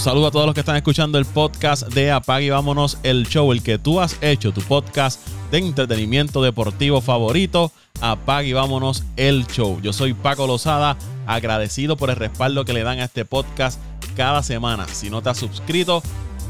[0.00, 3.28] Un saludo a todos los que están escuchando el podcast de Apague y Vámonos el
[3.28, 5.20] Show, el que tú has hecho, tu podcast
[5.50, 7.70] de entretenimiento deportivo favorito.
[8.00, 9.78] Apague y Vámonos el Show.
[9.82, 13.78] Yo soy Paco Lozada, agradecido por el respaldo que le dan a este podcast
[14.16, 14.88] cada semana.
[14.88, 16.02] Si no te has suscrito,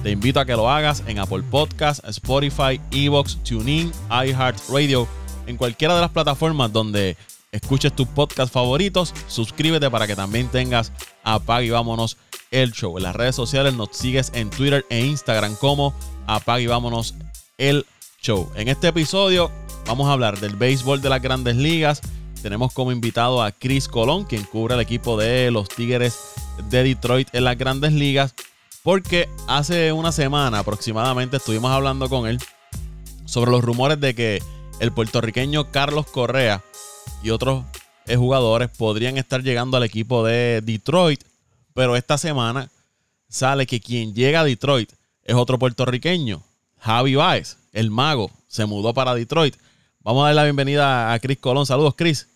[0.05, 5.09] te invito a que lo hagas en Apple Podcast, Spotify, Evox, TuneIn, iHeartRadio,
[5.49, 7.17] en cualquiera de las plataformas donde
[7.53, 9.15] escuches tus podcasts favoritos.
[9.27, 10.93] Suscríbete para que también tengas
[11.25, 12.17] Apague y Vámonos
[12.51, 12.97] el Show.
[12.97, 15.95] En las redes sociales nos sigues en Twitter e Instagram como
[16.27, 17.15] Apague y Vámonos
[17.59, 17.87] el
[18.21, 18.51] Show.
[18.55, 19.51] En este episodio
[19.87, 22.01] vamos a hablar del béisbol de las grandes ligas.
[22.43, 26.19] Tenemos como invitado a Chris Colón, quien cubre el equipo de los Tigres
[26.71, 28.35] de Detroit en las grandes ligas.
[28.83, 32.39] Porque hace una semana aproximadamente estuvimos hablando con él
[33.27, 34.43] sobre los rumores de que
[34.81, 36.65] el puertorriqueño Carlos Correa
[37.23, 37.65] y otros
[38.17, 41.21] jugadores podrían estar llegando al equipo de Detroit.
[41.75, 42.69] Pero esta semana
[43.29, 44.91] sale que quien llega a Detroit
[45.23, 46.41] es otro puertorriqueño,
[46.79, 49.55] Javi Baez, el mago, se mudó para Detroit.
[50.03, 51.67] Vamos a dar la bienvenida a Chris Colón.
[51.67, 52.27] Saludos, Chris.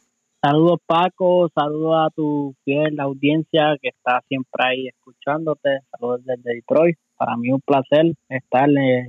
[0.43, 1.49] Saludos, Paco.
[1.55, 5.81] Saludos a tu fiel audiencia que está siempre ahí escuchándote.
[5.91, 6.99] Saludos desde Detroit.
[7.17, 9.09] Para mí un placer estar eh,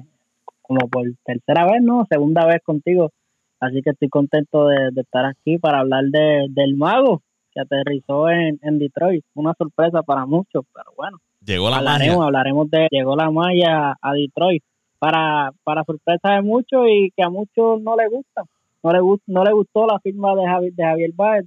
[0.61, 2.07] como por tercera vez, ¿no?
[2.09, 3.11] Segunda vez contigo.
[3.59, 7.21] Así que estoy contento de, estar aquí para hablar de, del mago
[7.53, 9.23] que aterrizó en, en Detroit.
[9.33, 11.17] Una sorpresa para muchos, pero bueno.
[11.45, 14.63] Llegó la hablaremos, Hablaremos de llegó la malla a Detroit
[14.97, 18.43] para, para sorpresa de muchos y que a muchos no les gusta.
[18.83, 21.45] No le, no le gustó la firma de Javier, de Javier Baez,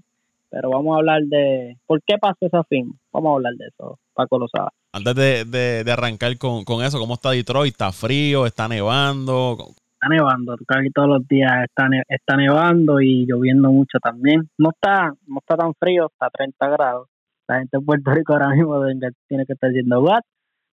[0.50, 2.94] pero vamos a hablar de por qué pasó esa firma.
[3.12, 4.70] Vamos a hablar de eso, Paco lo sabe.
[4.92, 7.72] Antes de, de, arrancar con, con, eso, ¿cómo está Detroit?
[7.72, 8.46] ¿Está frío?
[8.46, 9.56] ¿Está nevando?
[10.00, 14.48] Está nevando, casi todos los días está, está nevando y lloviendo mucho también.
[14.56, 17.08] No está, no está tan frío, está a 30 grados.
[17.48, 18.80] La gente en Puerto Rico ahora mismo
[19.26, 20.22] tiene que estar diciendo, what?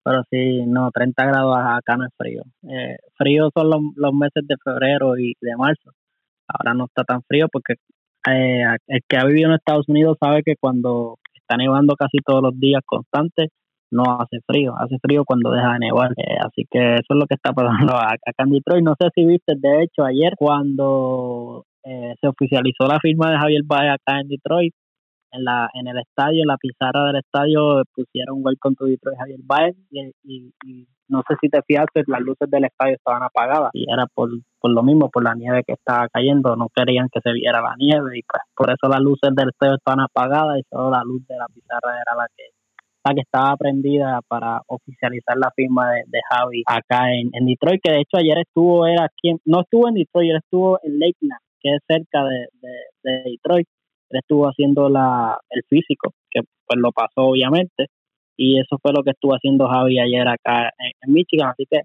[0.03, 2.43] pero sí, no, 30 grados acá no es frío.
[2.63, 5.91] Eh, frío son los, los, meses de febrero y de marzo.
[6.49, 7.75] Ahora no está tan frío porque
[8.27, 12.43] eh, el que ha vivido en Estados Unidos sabe que cuando está nevando casi todos
[12.43, 13.49] los días constante,
[13.91, 16.13] no hace frío, hace frío cuando deja de nevar.
[16.17, 18.85] Eh, así que eso es lo que está pasando acá en Detroit.
[18.85, 23.63] No sé si viste, de hecho, ayer cuando eh, se oficializó la firma de Javier
[23.65, 24.75] Baez acá en Detroit,
[25.33, 29.41] en la en el estadio, en la pizarra del estadio pusieron Welcome to Detroit Javier
[29.45, 30.53] Baez y,
[31.09, 34.31] no sé si te fijaste, las luces del estadio estaban apagadas y era por,
[34.61, 37.75] por lo mismo, por la nieve que estaba cayendo, no querían que se viera la
[37.77, 41.27] nieve y pues por eso las luces del estadio estaban apagadas y solo la luz
[41.27, 42.45] de la pizarra era la que
[43.05, 47.81] la que estaba prendida para oficializar la firma de, de Javi acá en, en, Detroit,
[47.83, 51.41] que de hecho ayer estuvo, era quien, no estuvo en Detroit, él estuvo en Lakeland,
[51.61, 52.47] que es cerca de,
[53.03, 53.67] de Detroit,
[54.11, 57.87] él estuvo haciendo la, el físico, que pues lo pasó obviamente,
[58.37, 61.83] y eso fue lo que estuvo haciendo Javi ayer acá en, Michigan, así que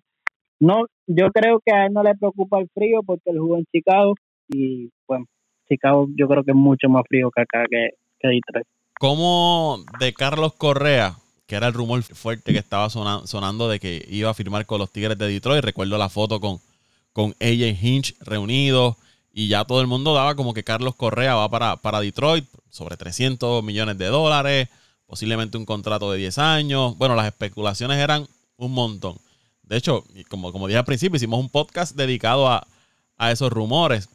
[0.59, 3.65] no, yo creo que a él no le preocupa el frío porque él jugó en
[3.65, 4.13] Chicago
[4.49, 5.25] y bueno,
[5.67, 7.89] Chicago yo creo que es mucho más frío que acá que,
[8.19, 8.67] que Detroit.
[8.99, 11.17] ¿Cómo de Carlos Correa,
[11.47, 14.89] que era el rumor fuerte que estaba sonando, de que iba a firmar con los
[14.89, 15.63] Tigres de Detroit?
[15.63, 16.59] Recuerdo la foto con,
[17.11, 18.95] con AJ Hinch reunidos
[19.33, 22.95] y ya todo el mundo daba como que Carlos Correa va para, para Detroit, sobre
[22.95, 24.69] 300 millones de dólares,
[25.05, 26.97] posiblemente un contrato de 10 años.
[26.97, 29.17] Bueno, las especulaciones eran un montón.
[29.63, 32.65] De hecho, como, como dije al principio, hicimos un podcast dedicado a,
[33.29, 34.09] esos rumores.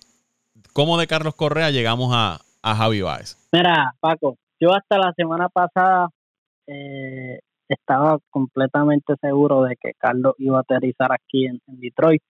[0.73, 3.37] ¿Cómo de Carlos Correa llegamos a, a Javi Baez?
[3.53, 6.09] Mira, Paco, yo hasta la semana pasada
[6.67, 12.23] eh, estaba completamente seguro de que Carlos iba a aterrizar aquí en Detroit.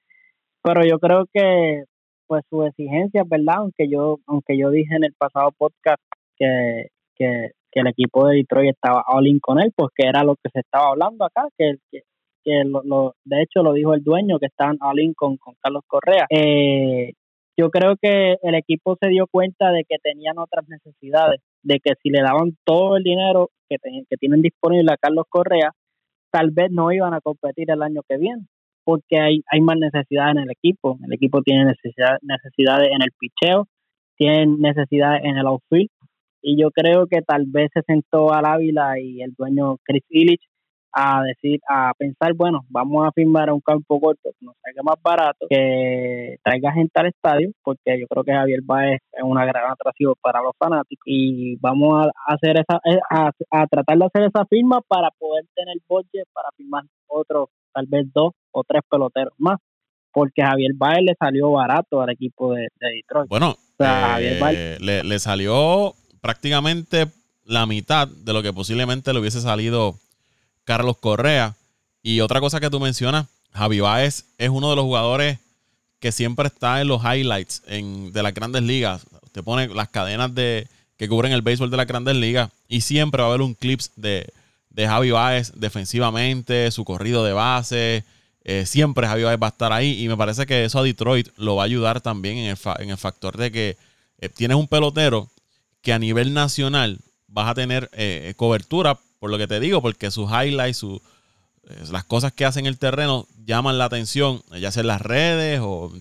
[0.63, 1.85] Pero yo creo que
[2.27, 3.57] pues su exigencia, ¿verdad?
[3.59, 6.01] Aunque yo, aunque yo dije en el pasado podcast
[6.37, 6.87] que,
[7.17, 10.51] que, el equipo de Detroit estaba all in con él, pues que era lo que
[10.53, 12.03] se estaba hablando acá, que, que,
[12.45, 15.83] que lo, de hecho lo dijo el dueño, que estaban all in con, con Carlos
[15.87, 16.27] Correa.
[16.31, 17.15] Eh,
[17.57, 21.93] yo creo que el equipo se dio cuenta de que tenían otras necesidades, de que
[22.03, 25.73] si le daban todo el dinero que, que tienen disponible a Carlos Correa,
[26.31, 28.47] tal vez no iban a competir el año que viene
[28.85, 30.99] porque hay, hay más necesidad en el equipo.
[31.05, 33.69] El equipo tiene necesidad, necesidades en el picheo,
[34.17, 35.91] tiene necesidades en el outfield.
[36.43, 40.43] Y yo creo que tal vez se sentó al Ávila y el dueño Chris Illich
[40.93, 44.97] a decir, a pensar, bueno, vamos a firmar un campo corto que nos salga más
[45.03, 49.71] barato, que traiga gente al estadio, porque yo creo que Javier Baez es una gran
[49.71, 54.23] atracción para los fanáticos y vamos a hacer esa, eh, a, a tratar de hacer
[54.25, 59.35] esa firma para poder tener budget para firmar otro, tal vez dos o tres peloteros
[59.39, 59.59] más,
[60.13, 63.29] porque Javier Baez le salió barato al equipo de, Detroit.
[63.29, 67.07] Bueno, eh, le, le salió prácticamente
[67.45, 69.95] la mitad de lo que posiblemente le hubiese salido
[70.65, 71.57] Carlos Correa.
[72.03, 75.39] Y otra cosa que tú mencionas, Javi Baez es uno de los jugadores
[75.99, 79.03] que siempre está en los highlights de las grandes ligas.
[79.33, 80.67] Te pone las cadenas de,
[80.97, 83.81] que cubren el béisbol de las grandes ligas y siempre va a haber un clip
[83.97, 84.33] de,
[84.71, 88.05] de Javi Baez defensivamente, su corrido de base.
[88.45, 91.29] Eh, siempre Javi Baez va a estar ahí y me parece que eso a Detroit
[91.37, 93.77] lo va a ayudar también en el, factor de que
[94.19, 95.29] eh, tienes un pelotero
[95.83, 96.99] que a nivel nacional
[97.29, 101.01] vas a tener eh, cobertura, por lo que te digo, porque sus highlights, su,
[101.93, 105.61] las cosas que hacen en el terreno llaman la atención, ya sea en las redes
[105.63, 105.93] o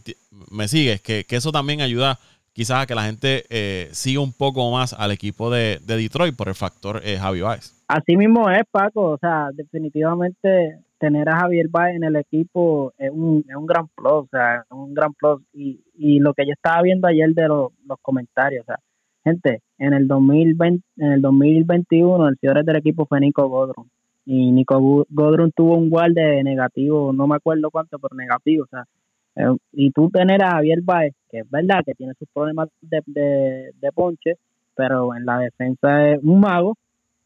[0.49, 2.17] me sigues, que, eso también ayuda
[2.53, 6.47] quizás a que la gente eh, siga un poco más al equipo de, Detroit por
[6.47, 7.75] el factor eh, Javi Baez.
[7.87, 13.09] Así mismo es, Paco, o sea, definitivamente tener a Javier Baez en el equipo es
[13.09, 15.41] un, es un gran plus, o sea, es un gran plus.
[15.53, 18.79] Y, y lo que yo estaba viendo ayer de los, comentarios, o sea,
[19.23, 23.89] gente, en el 2020, en el 2021 el señor del equipo fue Nico Godron
[24.31, 28.85] y Nico Godrun tuvo un guarde negativo, no me acuerdo cuánto, pero negativo, o sea,
[29.35, 33.01] eh, y tú tener a Javier Baez, que es verdad que tiene sus problemas de,
[33.07, 34.35] de, ponche,
[34.75, 36.77] pero en la defensa es un mago,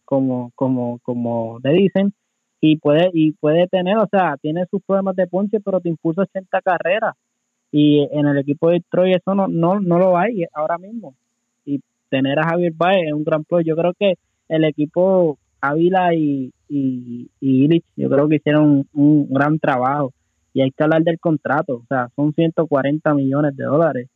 [0.06, 2.13] como, como, como le dicen,
[2.62, 6.22] y puede, y puede tener, o sea, tiene sus problemas de ponche, pero te impuso
[6.22, 7.16] 80 carreras,
[7.69, 11.16] y en el equipo de Detroit eso no, no, no lo hay ahora mismo,
[12.13, 14.13] tener a Javier Baez es un gran plus, yo creo que
[14.48, 20.13] el equipo Ávila y, y, y yo creo que hicieron un, gran trabajo.
[20.54, 24.10] Y hay que hablar del contrato, o sea, son 140 millones de dólares.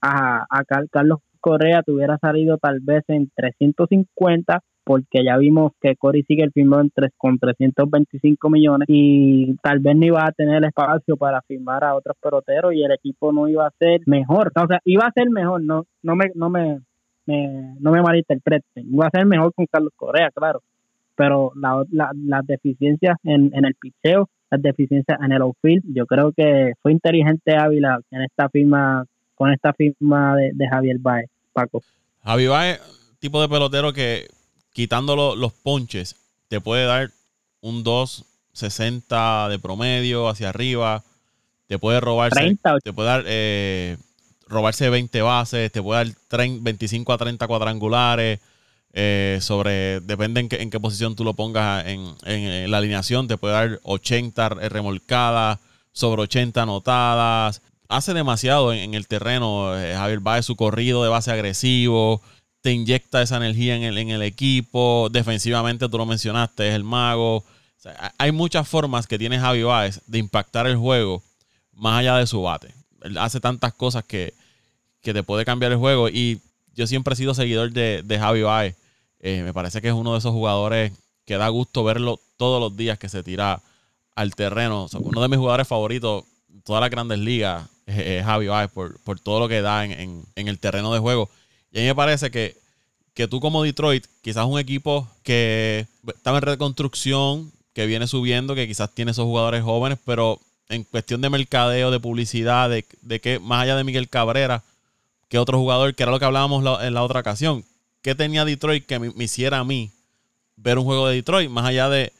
[0.00, 5.94] A, a Carlos Correa tuviera salido tal vez en 350 porque ya vimos que
[6.26, 10.56] sigue el firmó en tres, con 325 millones y tal vez no iba a tener
[10.56, 14.52] el espacio para firmar a otros peloteros y el equipo no iba a ser mejor,
[14.54, 16.80] o sea, iba a ser mejor, no no me no me,
[17.26, 20.62] me no me malinterpreten, iba a ser mejor con Carlos Correa, claro,
[21.16, 26.32] pero la, las deficiencias en, en el picheo, las deficiencias en el outfield, yo creo
[26.32, 29.04] que fue inteligente Ávila en esta firma,
[29.34, 31.82] con esta firma de, Javier Baez, Paco.
[32.22, 32.80] Javier Baez,
[33.18, 34.28] tipo de pelotero que
[34.72, 36.16] quitando los ponches,
[36.48, 37.10] te puede dar
[37.60, 41.02] un 2.60 de promedio hacia arriba,
[41.66, 43.96] te puede robarse, te puede dar eh,
[44.46, 48.40] robarse 20 bases, te puede dar 25 a 30 cuadrangulares
[48.96, 53.36] eh, sobre, depende en qué, en qué, posición tú lo pongas en, la alineación, te
[53.36, 55.58] puede dar 80 remolcadas,
[55.92, 57.60] sobre 80 anotadas.
[57.88, 59.76] Hace demasiado en, el terreno.
[59.76, 62.22] Eh, Javier Baez, su corrido de base agresivo,
[62.60, 65.08] te inyecta esa energía en el, en el equipo.
[65.10, 67.44] Defensivamente, tú lo mencionaste, es el mago.
[68.18, 71.22] hay muchas formas que tiene Javi Baez de impactar el juego
[71.72, 72.83] más allá de su bate.
[73.18, 74.34] Hace tantas cosas que,
[75.02, 76.08] que te puede cambiar el juego.
[76.08, 76.40] Y
[76.74, 78.76] yo siempre he sido seguidor de, de Javi Baez.
[79.20, 80.92] Eh, me parece que es uno de esos jugadores
[81.24, 83.62] que da gusto verlo todos los días que se tira
[84.14, 84.88] al terreno.
[84.92, 86.24] uno de mis jugadores favoritos,
[86.64, 90.92] todas las grandes ligas, es, Javi Baez por, todo lo que da en, el terreno
[90.92, 91.30] de juego.
[91.72, 92.56] Y a mí me parece que,
[93.14, 98.68] que tú como Detroit, quizás un equipo que está en reconstrucción, que viene subiendo, que
[98.68, 103.38] quizás tiene esos jugadores jóvenes, pero en cuestión de mercadeo, de publicidad, de, de que
[103.38, 104.62] más allá de Miguel Cabrera,
[105.28, 107.64] que otro jugador, que era lo que hablábamos en la otra ocasión,
[108.02, 109.90] ¿qué tenía Detroit que me, hiciera a mí
[110.56, 111.50] ver un juego de Detroit?
[111.50, 112.12] Más allá de,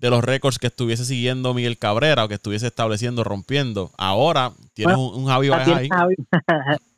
[0.00, 3.90] los récords que estuviese siguiendo Miguel Cabrera o que estuviese estableciendo, rompiendo.
[3.98, 5.88] Ahora tienes un, un, Javi Baez ahí.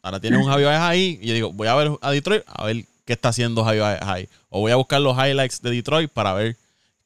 [0.02, 1.18] Ahora tienes un Javi Baez ahí.
[1.20, 4.02] Y yo digo, voy a ver a Detroit a ver qué está haciendo Javi Baez
[4.02, 4.28] ahí.
[4.50, 6.56] O voy a buscar los highlights de Detroit para ver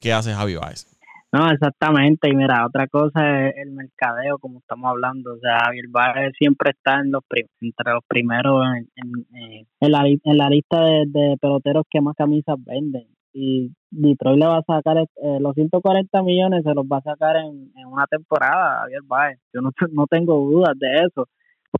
[0.00, 0.86] qué hace Javi Baez.
[1.32, 2.30] No, exactamente.
[2.30, 5.34] Y mira, otra cosa es el mercadeo, como estamos hablando.
[5.34, 7.22] O sea, Javier siempre está en los
[7.60, 12.56] entre los primeros en, en, en, la, en la lista de, peloteros que más camisas
[12.64, 13.08] venden.
[13.32, 17.36] Y Detroit le va a sacar eh, los 140 millones, se los va a sacar
[17.36, 19.38] en, una temporada Javier Baez.
[19.52, 21.28] Yo no, no tengo dudas de eso.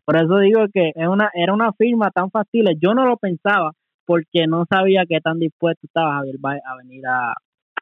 [0.04, 2.66] Por eso digo que es una, era una firma tan fácil.
[2.78, 3.72] Yo no lo pensaba
[4.04, 7.32] porque no sabía qué tan dispuesto estaba Javier Baez a venir a,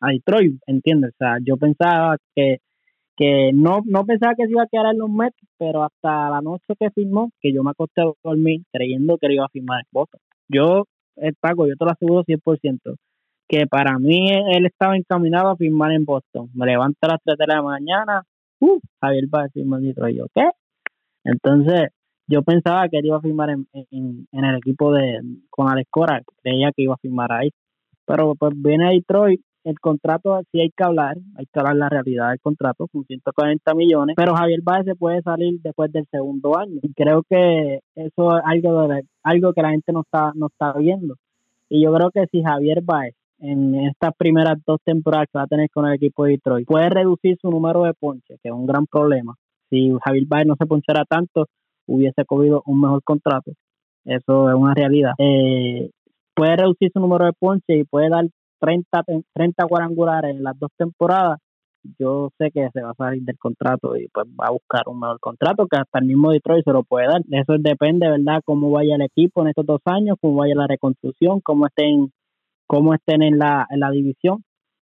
[0.05, 1.13] a Detroit, ¿entiendes?
[1.15, 2.59] O sea, yo pensaba que,
[3.17, 6.41] que no, no pensaba que se iba a quedar en los Mets, pero hasta la
[6.41, 9.89] noche que firmó, que yo me acosté a dormir creyendo que iba a firmar en
[9.93, 10.21] Boston.
[10.49, 10.85] Yo,
[11.17, 12.97] el Paco, yo te lo aseguro 100%,
[13.49, 16.51] que para mí él estaba encaminado a firmar en Boston.
[16.55, 18.23] Me levanto a las 3 de la mañana,
[18.61, 20.17] uh, Javier va a firmar en Detroit.
[20.17, 20.49] Yo, ¿qué?
[21.25, 21.91] Entonces,
[22.27, 25.21] yo pensaba que él iba a firmar en, en, en el equipo de
[25.51, 27.51] con Alex Cora, creía que iba a firmar ahí.
[28.07, 31.89] Pero pues viene a Detroit el contrato sí hay que hablar, hay que hablar la
[31.89, 36.59] realidad del contrato, son 140 millones, pero Javier Báez se puede salir después del segundo
[36.59, 36.81] año.
[36.83, 40.75] Y creo que eso es algo, de, algo que la gente no está, no está
[40.75, 41.17] viendo.
[41.71, 45.49] Y yo creo que si Javier Báez en estas primeras dos temporadas que va a
[45.49, 48.67] tener con el equipo de Detroit, puede reducir su número de ponches, que es un
[48.67, 49.35] gran problema.
[49.71, 51.47] Si Javier Baez no se ponchara tanto,
[51.87, 53.53] hubiese cogido un mejor contrato.
[54.05, 55.13] Eso es una realidad.
[55.19, 55.91] Eh,
[56.35, 58.27] puede reducir su número de ponches y puede dar
[58.65, 59.05] 30,
[59.35, 61.39] 30 cuadrangulares en las dos temporadas.
[61.99, 65.01] Yo sé que se va a salir del contrato y pues va a buscar un
[65.01, 67.21] mejor contrato que hasta el mismo Detroit se lo puede dar.
[67.31, 68.41] Eso depende, ¿verdad?
[68.45, 72.11] Cómo vaya el equipo en estos dos años, cómo vaya la reconstrucción, cómo estén,
[72.67, 74.43] cómo estén en la, en la división.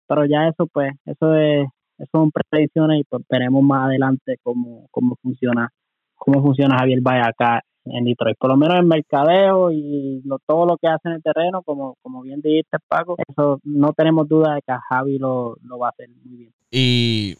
[0.08, 4.88] Pero ya eso, pues, eso es, eso son predicciones y pues veremos más adelante cómo,
[4.90, 5.68] cómo funciona,
[6.16, 8.36] cómo funciona Javier Valle acá en Detroit.
[8.38, 12.22] Por lo menos en mercadeo y todo lo que hace en el terreno, como, como
[12.22, 16.36] bien dijiste, Paco, eso no tenemos duda de que Javi lo, va a hacer muy
[16.36, 16.52] bien.
[16.70, 17.36] Y,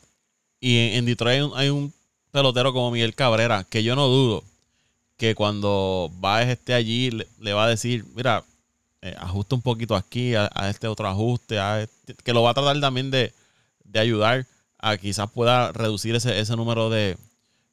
[0.61, 1.93] en, Detroit hay un,
[2.31, 4.43] pelotero como Miguel Cabrera, que yo no dudo
[5.17, 8.43] que cuando Baez esté allí le, va a decir, mira,
[9.03, 12.81] eh, ajusta un poquito aquí, a, este otro ajuste, este", que lo va a tratar
[12.81, 13.33] también de,
[13.95, 14.47] ayudar
[14.79, 17.19] a quizás pueda reducir ese, ese número de,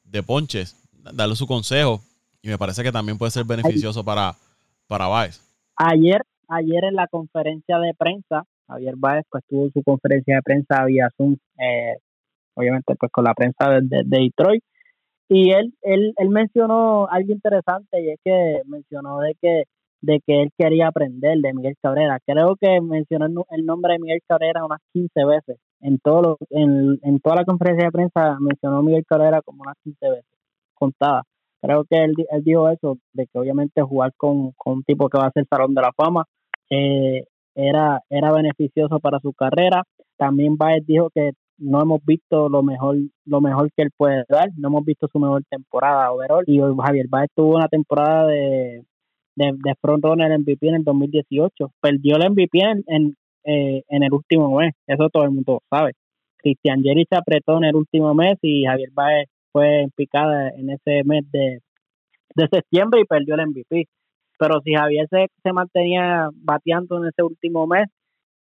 [0.04, 0.76] de ponches,
[1.14, 2.02] darle su consejo
[2.42, 4.34] y me parece que también puede ser beneficioso para,
[4.86, 5.40] para Baez.
[5.76, 10.84] Ayer, ayer en la conferencia de prensa, Javier Baez pues tuvo su conferencia de prensa
[10.84, 11.96] vía Zoom, eh,
[12.54, 14.62] obviamente pues con la prensa de, Detroit,
[15.28, 19.64] y él, él, él mencionó algo interesante y es que mencionó de que
[20.00, 22.20] de que él quería aprender de Miguel Cabrera.
[22.24, 25.56] Creo que mencionó el, nombre de Miguel Cabrera unas 15 veces.
[25.80, 30.08] En, todo en, en toda la conferencia de prensa mencionó Miguel Cabrera como unas 15
[30.08, 30.38] veces,
[30.74, 31.24] contada
[31.60, 35.26] creo que él, él dijo eso, de que obviamente jugar con, un tipo que va
[35.26, 36.24] a ser Salón de la Fama
[36.70, 37.24] eh,
[37.54, 39.82] era, era beneficioso para su carrera.
[40.16, 44.48] También Baez dijo que no hemos visto lo mejor lo mejor que él puede dar,
[44.56, 48.84] no hemos visto su mejor temporada overall y Javier Baez tuvo una temporada de,
[49.34, 54.02] de, de front runner MVP en el 2018, perdió el MVP en, en, eh, en
[54.04, 55.92] el último mes, eso todo el mundo sabe.
[56.36, 60.70] Cristian Jerry se apretó en el último mes y Javier Baez fue en picada en
[60.70, 61.60] ese mes de,
[62.50, 63.88] septiembre y perdió el MVP.
[64.38, 67.88] Pero si Javier se, se mantenía bateando en ese último mes,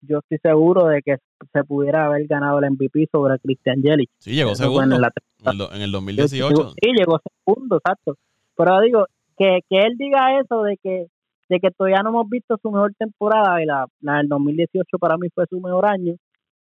[0.02, 1.16] yo estoy seguro de que
[1.52, 4.10] se pudiera haber ganado el MVP sobre Christian Yelich.
[4.18, 6.70] Sí, llegó segundo en, el 2018.
[6.70, 8.16] Sí, llegó segundo, exacto.
[8.54, 9.06] Pero digo,
[9.38, 11.06] que, que él diga eso de que
[11.48, 15.16] de que todavía no hemos visto su mejor temporada y la, la del 2018 para
[15.16, 16.14] mí fue su mejor año,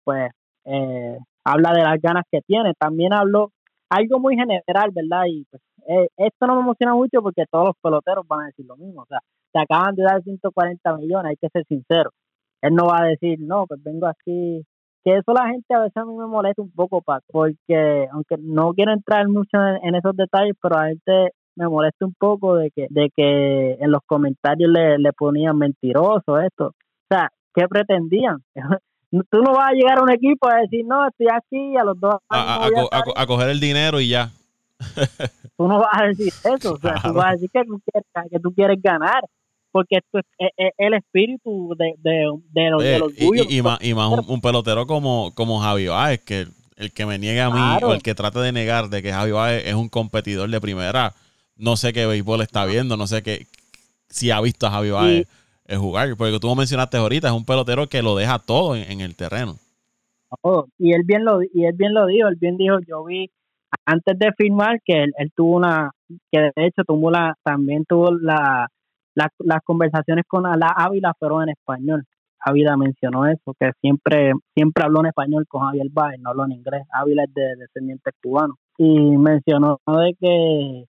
[0.05, 0.31] pues
[0.63, 2.73] eh, habla de las ganas que tiene.
[2.79, 3.51] También habló
[3.89, 5.23] algo muy general, ¿verdad?
[5.27, 8.65] Y pues, eh, esto no me emociona mucho porque todos los peloteros van a decir
[8.65, 9.01] lo mismo.
[9.01, 9.19] O sea,
[9.51, 12.11] te acaban de dar 140 millones, hay que ser sincero.
[12.61, 14.63] Él no va a decir, no, pues vengo aquí.
[15.03, 18.35] Que eso la gente a veces a mí me molesta un poco, Paco, porque aunque
[18.37, 22.69] no quiero entrar mucho en, esos detalles, pero a gente me molesta un poco de
[22.71, 26.67] que, de que en los comentarios le, le ponían mentiroso esto.
[26.67, 28.39] O sea, ¿qué pretendían?
[29.11, 31.99] tú no vas a llegar a un equipo a decir, no, estoy aquí a los
[31.99, 32.67] dos a,
[33.15, 34.31] a, coger el dinero y ya.
[35.57, 38.29] tú no vas a decir eso, o sea, tú vas a decir que tú quieres,
[38.31, 39.21] que tú quieres ganar,
[39.71, 44.41] porque esto es, el espíritu de, de, de, los, de Y, más, y más un,
[44.41, 46.47] pelotero como, como Javi Baez, que
[46.77, 49.31] el, que me niegue a mí o el que trate de negar de que Javi
[49.31, 51.13] Baez es un competidor de primera,
[51.57, 53.47] no sé qué béisbol está viendo, no sé qué,
[54.07, 55.27] si ha visto a Javi Baez
[55.69, 56.09] es jugar.
[56.17, 59.55] Porque tú mencionaste ahorita, es un pelotero que lo deja todo en, el terreno.
[60.77, 63.31] Y él bien lo y él bien lo dijo, él bien dijo, yo vi
[63.85, 65.91] antes de firmar que él, tuvo una,
[66.31, 68.67] que de hecho tuvo la, también tuvo la,
[69.15, 72.03] las conversaciones con la Ávila fueron en español.
[72.39, 76.53] Ávila mencionó eso, que siempre, siempre habló en español con Javier Báez, no habló en
[76.53, 76.83] inglés.
[76.91, 78.55] Ávila es de descendientes cubanos.
[78.77, 80.85] Y mencionó de que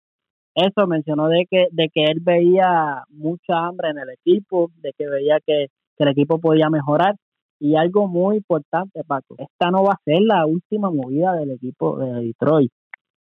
[0.55, 5.09] eso mencionó de que de que él veía mucha hambre en el equipo, de que
[5.09, 5.67] veía que,
[5.99, 7.17] el equipo podía mejorar.
[7.61, 11.99] Y algo muy importante, Paco, esta no va a ser la última movida del equipo
[11.99, 12.73] de Detroit,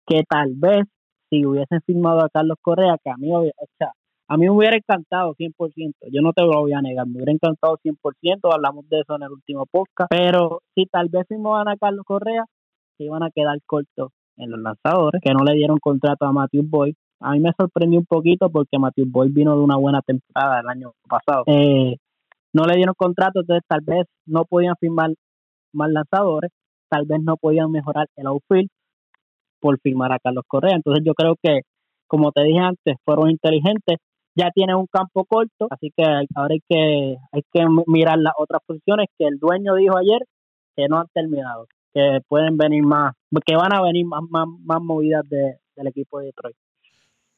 [0.05, 0.83] que tal vez
[1.31, 3.45] si hubiesen firmado a Carlos Correa, que a mí, o
[4.27, 7.33] a mí me hubiera encantado 100%, yo no te lo voy a negar, me hubiera
[7.33, 11.77] encantado 100%, hablamos de eso en el último podcast, pero si tal vez firmaban a
[11.77, 12.45] Carlos Correa,
[12.97, 16.65] se iban a quedar cortos en los lanzadores, que no le dieron contrato a Matthew
[16.67, 20.61] Boyd, a mí me sorprendió un poquito porque Matthew Boyd vino de una buena temporada
[20.61, 21.45] el año pasado.
[21.47, 21.97] Eh,
[22.53, 25.11] no le dieron contrato, entonces tal vez no podían firmar
[25.73, 26.51] más lanzadores,
[26.91, 28.69] tal vez no podían mejorar el outfield
[29.59, 30.77] por firmar a Carlos Correa.
[30.77, 31.63] Entonces yo creo que,
[32.07, 33.97] como te dije antes, fueron inteligentes.
[34.37, 36.05] Ya tienen un campo corto, así que
[36.35, 40.27] ahora hay que, hay que mirar las otras posiciones que el dueño dijo ayer
[40.77, 43.15] que no han terminado, que pueden venir más,
[43.47, 46.57] que van a venir más, más, movidas del equipo de Detroit.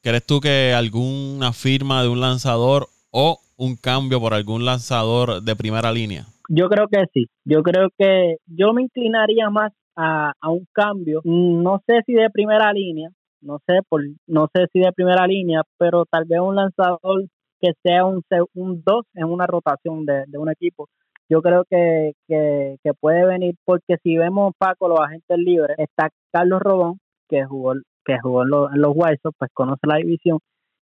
[0.07, 5.53] ¿Crees tú que alguna firma de un lanzador o un cambio por algún lanzador de
[5.53, 7.25] primera línea Yo creo que sí.
[7.43, 11.19] Yo creo que yo me inclinaría más a, a un cambio.
[11.25, 13.09] No sé si de primera línea,
[13.41, 17.25] no sé por, no sé si de primera línea, pero tal vez un lanzador
[17.59, 18.23] que sea un,
[18.53, 20.87] un 2 en una rotación de, de un equipo
[21.29, 26.61] yo creo que, que, puede venir porque si vemos Paco los agentes libres está Carlos
[26.61, 27.73] Rodón que jugó
[28.07, 30.39] que jugó en, los, en los White pues conoce la división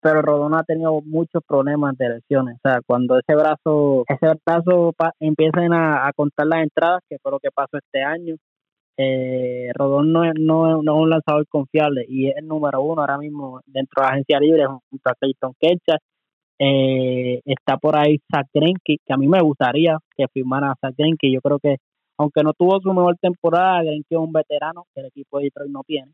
[0.00, 4.94] pero Rodón ha tenido muchos problemas de lesiones o sea cuando ese brazo ese brazo
[5.20, 8.36] empiezan a, contar las entradas que fue lo que pasó este año
[8.96, 13.18] eh, Rodón no, no, no, es un lanzador confiable y es el número uno ahora
[13.18, 15.98] mismo dentro de la agencia libre junto a Clayton Kecha
[16.60, 20.94] eh, está por ahí Zach Greinke, que a mí me gustaría que firmara a Zach
[20.96, 21.30] Greinke.
[21.32, 21.76] Yo creo que,
[22.18, 25.70] aunque no tuvo su mejor temporada, Greinke es un veterano que el equipo de Detroit
[25.70, 26.12] no tiene.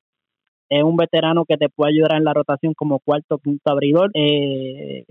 [0.75, 4.11] Es un veterano que te puede ayudar en la rotación como cuarto punto abridor.
[4.13, 5.05] Eh,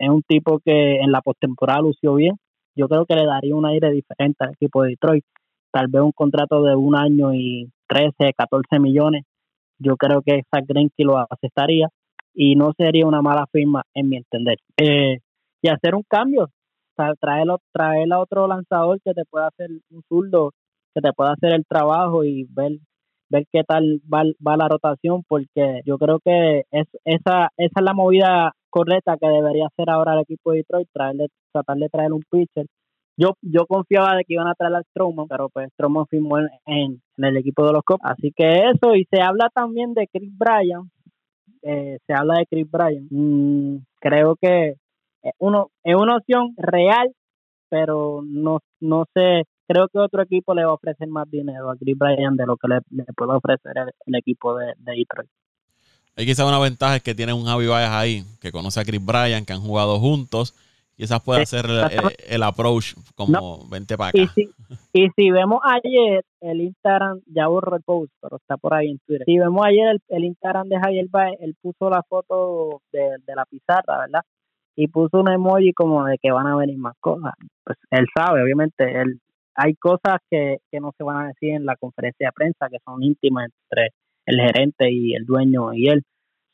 [0.00, 2.34] es un tipo que en la postemporada lució bien.
[2.74, 5.24] Yo creo que le daría un aire diferente al equipo de Detroit.
[5.70, 9.22] Tal vez un contrato de un año y 13, 14 millones.
[9.78, 11.86] Yo creo que Zach Greinke lo aceptaría
[12.34, 14.56] y no sería una mala firma en mi entender.
[14.76, 15.18] Eh,
[15.62, 16.50] y hacer un cambio,
[16.96, 20.50] traer, traer a otro lanzador que te pueda hacer un zurdo,
[20.92, 22.72] que te pueda hacer el trabajo y ver
[23.30, 27.82] ver qué tal va, va la rotación, porque yo creo que es, esa, esa es
[27.82, 32.12] la movida correcta que debería hacer ahora el equipo de Detroit, traerle, tratar de traer
[32.12, 32.66] un pitcher.
[33.16, 36.48] Yo, yo confiaba de que iban a traer a Stroman, pero pues Stroman firmó en,
[36.66, 38.04] en, el equipo de los Cops.
[38.04, 40.90] Así que eso, y se habla también de Chris Bryan,
[41.62, 43.06] eh, se habla de Chris Bryan.
[43.10, 44.74] Mm, creo que
[45.38, 47.12] uno, es una opción real,
[47.68, 51.76] pero no, no sé, creo que otro equipo le va a ofrecer más dinero a
[51.76, 53.72] Chris Bryan de lo que le, puede ofrecer
[54.06, 55.30] el, equipo de, de Detroit.
[56.16, 59.04] Hay quizá una ventaja es que tiene un Javi Baez ahí, que conoce a Chris
[59.04, 60.54] Bryan, que han jugado juntos
[61.00, 61.64] Quizás puede hacer
[62.28, 64.18] el, approach como 20 para acá.
[64.18, 64.50] Y si,
[64.92, 68.98] y si vemos ayer el Instagram, ya borro el post, pero está por ahí en
[69.06, 69.24] Twitter.
[69.24, 74.00] Si vemos ayer el, Instagram de Javier Baez, él puso la foto de, la pizarra,
[74.00, 74.20] ¿verdad?
[74.76, 77.32] Y puso un emoji como de que van a venir más cosas.
[77.64, 79.22] Pues él sabe, obviamente, él
[79.54, 82.78] hay cosas que, que no se van a decir en la conferencia de prensa que
[82.84, 83.90] son íntimas entre
[84.26, 86.02] el gerente y el dueño y él.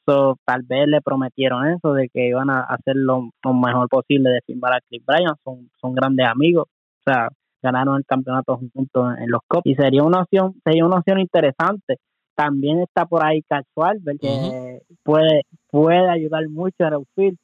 [0.04, 4.74] Tal vez le prometieron eso, de que iban a hacer lo, mejor posible de firmar
[4.74, 7.28] a Chris Bryan, son, son grandes amigos, o sea,
[7.60, 11.96] ganaron el campeonato juntos en, los Cops y sería una opción, sería una opción interesante.
[12.36, 17.38] También está por ahí Casual, que puede, puede ayudar mucho el outfield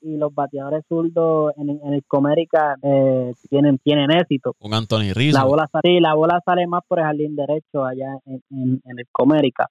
[0.00, 4.54] y los bateadores zurdos en, el Comérica eh, tienen tienen éxito.
[4.58, 5.38] Con Anthony Rizzo.
[5.38, 9.06] La bola, sale, la bola sale más por el jardín derecho allá en, en el
[9.10, 9.68] Comérica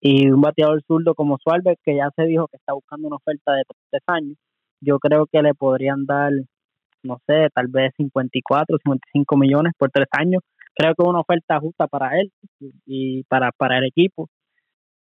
[0.00, 3.52] y un bateador zurdo como Suárez, que ya se dijo que está buscando una oferta
[3.52, 4.36] de tres años,
[4.80, 6.30] yo creo que le podrían dar,
[7.02, 10.42] no sé, tal vez 54, 55 millones por tres años.
[10.74, 12.30] Creo que es una oferta justa para él
[12.86, 14.28] y para, para el equipo.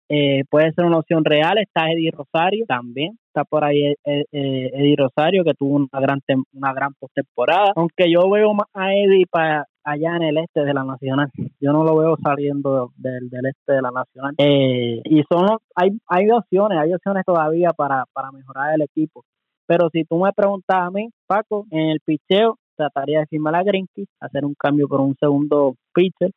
[0.09, 1.59] Eh, puede ser una opción real.
[1.59, 3.19] Está Eddie Rosario también.
[3.29, 6.21] Está por ahí eh, eh, Eddie Rosario, que tuvo una gran
[6.53, 7.73] una gran postemporada.
[7.75, 11.31] Aunque yo veo más a Eddie para allá en el este de la Nacional.
[11.61, 14.35] Yo no lo veo saliendo del, del este de la Nacional.
[14.39, 19.25] y son hay, hay opciones, hay opciones todavía para, para mejorar el equipo.
[19.67, 23.63] Pero si tú me preguntas a mí, Paco, en el picheo trataría de firmar a
[23.63, 26.31] Grinky, hacer un cambio por un segundo pitcher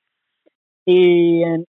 [0.85, 1.65] y en,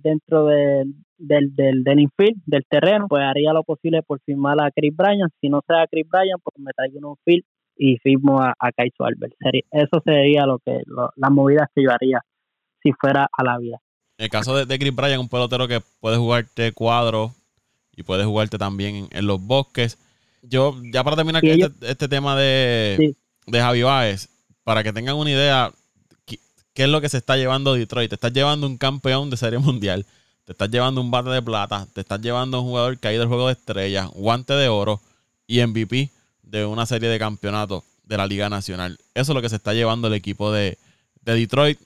[0.00, 0.84] dentro de,
[1.18, 5.30] del, del, del infield, del terreno, pues haría lo posible por firmar a Chris Bryan.
[5.40, 7.44] Si no sea Chris Bryan, pues me traigo un field
[7.76, 9.34] y firmo a, a Kaiso Albert.
[9.70, 12.20] eso sería lo que las movidas que yo haría
[12.82, 13.78] si fuera a la vida.
[14.18, 17.32] En el caso de, Chris Bryan, un pelotero que puede jugarte cuadro
[17.94, 19.98] y puede jugarte también en, los bosques.
[20.42, 23.14] Yo, ya para terminar este, este, tema de,
[23.46, 24.28] de Javi Baez,
[24.64, 25.70] para que tengan una idea,
[26.24, 26.38] ¿qué,
[26.74, 28.08] es lo que se está llevando Detroit?
[28.08, 30.06] Te estás llevando un campeón de Serie Mundial
[30.46, 33.48] te estás llevando un bate de plata, te estás llevando un jugador ido del juego
[33.48, 35.02] de estrellas, guante de oro
[35.48, 36.12] y MVP
[36.44, 38.96] de una serie de campeonatos de la Liga Nacional.
[39.14, 40.78] Eso es lo que se está llevando el equipo de,
[41.22, 41.80] Detroit.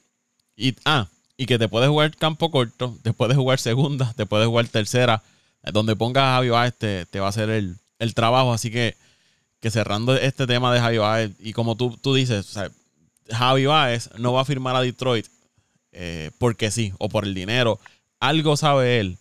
[0.56, 4.46] Y, ah, y que te puedes jugar campo corto, te puedes jugar segunda, te puedes
[4.46, 5.22] jugar tercera.
[5.72, 7.78] Donde pongas a Javi Baez te, va a hacer el,
[8.14, 8.52] trabajo.
[8.52, 8.94] Así que,
[9.60, 12.58] que cerrando este tema de Javi Baez, y como tú, tú dices,
[13.30, 15.26] Javi Baez no va a firmar a Detroit
[15.92, 17.80] eh, porque sí, o por el dinero
[18.20, 19.18] algo sabe él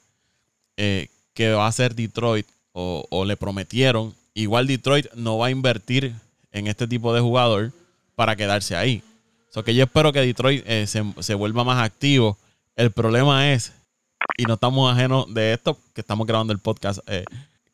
[0.78, 4.14] eh, que va a ser Detroit o, le prometieron.
[4.34, 6.16] Igual Detroit no va a invertir
[6.52, 7.74] en este tipo de jugador
[8.16, 9.04] para quedarse ahí.
[9.52, 12.38] So que yo espero que Detroit eh, se, vuelva más activo.
[12.78, 13.74] El problema es,
[14.38, 17.26] y no estamos ajenos de esto, que estamos grabando el podcast, eh,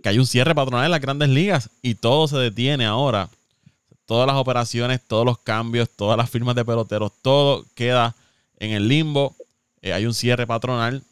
[0.02, 3.30] que hay un cierre patronal en las grandes ligas y todo se detiene ahora.
[4.06, 8.16] todas las operaciones, todos los cambios, todas las firmas de peloteros, todo queda
[8.58, 9.36] en el limbo.
[9.84, 11.04] Hay un cierre patronal.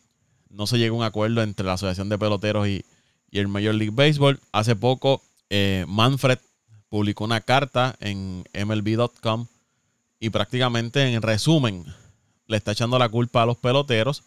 [0.53, 2.85] No se llega a un acuerdo entre la Asociación de Peloteros y,
[3.31, 4.39] el Major League Baseball.
[4.51, 6.37] Hace poco, eh, Manfred
[6.87, 9.47] publicó una carta en MLB.com
[10.19, 11.83] y prácticamente en resumen
[12.45, 14.23] le está echando la culpa a los peloteros,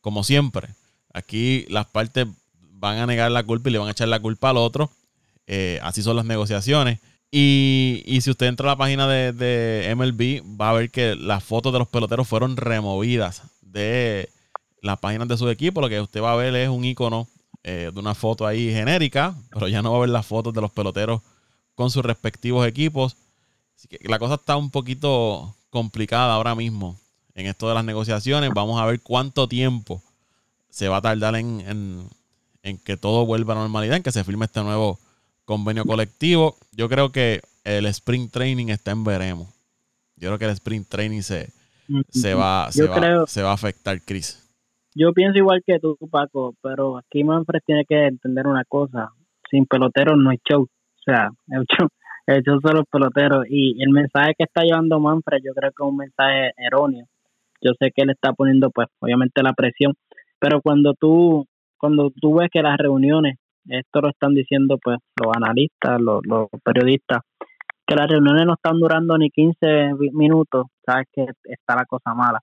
[0.00, 0.68] como siempre.
[1.14, 2.26] Aquí las partes
[2.72, 4.90] van a negar la culpa y le van a echar la culpa al otro.
[5.46, 6.98] Eh, así son las negociaciones.
[7.30, 11.72] Y, si usted entra a la página de, MLB, va a ver que las fotos
[11.72, 14.30] de los peloteros fueron removidas de
[14.82, 15.80] las páginas de su equipo.
[15.80, 17.28] Lo que usted va a ver es un icono
[17.62, 20.60] eh, de una foto ahí genérica, pero ya no va a ver las fotos de
[20.60, 21.22] los peloteros
[21.74, 23.16] con sus respectivos equipos.
[23.76, 26.98] Así que la cosa está un poquito complicada ahora mismo
[27.34, 28.50] en esto de las negociaciones.
[28.54, 30.02] Vamos a ver cuánto tiempo
[30.70, 32.08] se va a tardar en,
[32.62, 34.98] en que todo vuelva a normalidad, en que se firme este nuevo
[35.44, 36.56] convenio colectivo.
[36.72, 39.48] Yo creo que el sprint training está en veremos.
[40.16, 41.50] Yo creo que el sprint training se,
[42.10, 44.40] se, va, se, va, se va a afectar, Chris.
[44.94, 49.10] Yo pienso igual que tú, Paco, pero aquí Manfred tiene que entender una cosa.
[49.50, 50.62] Sin peloteros no hay show.
[50.62, 51.88] O sea, el show,
[52.26, 53.44] el show son los peloteros.
[53.48, 57.06] Y el mensaje que está llevando Manfred yo creo que es un mensaje erróneo.
[57.60, 59.94] Yo sé que él está poniendo, pues, obviamente la presión.
[60.38, 61.46] Pero cuando tú,
[61.76, 63.36] cuando tú ves que las reuniones
[63.68, 66.22] esto lo están diciendo pues los analistas, los,
[66.64, 67.18] periodistas,
[67.86, 72.40] que las reuniones no están durando ni 15 minutos, sabes que está la cosa mala.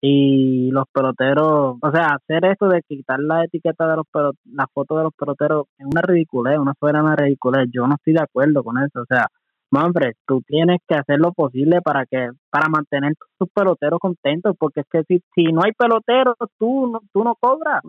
[0.00, 4.66] Y los peloteros, o sea, hacer esto de quitar la etiqueta de los peloteros, la
[4.72, 7.68] foto de los peloteros es una ridiculez, una soberana ridiculez.
[7.72, 9.00] Yo no estoy de acuerdo con eso.
[9.00, 9.26] O sea,
[9.70, 14.80] Manfred, tú tienes que hacer lo posible para que para mantener tus peloteros contentos, porque
[14.80, 17.82] es que si, si no hay peloteros, tú no, tú no cobras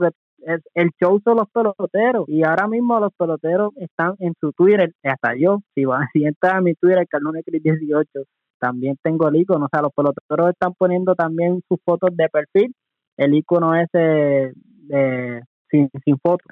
[0.46, 4.94] es, el show son los peloteros y ahora mismo los peloteros están en su Twitter,
[5.04, 7.06] hasta yo, si van si entrar a mi Twitter,
[7.46, 8.08] Cris 18
[8.60, 12.76] también tengo el icono, o sea, los peloteros están poniendo también sus fotos de perfil,
[13.18, 14.54] el icono ese
[14.88, 16.44] de, sin, sin foto.